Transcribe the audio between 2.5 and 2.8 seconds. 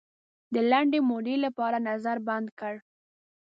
کړ.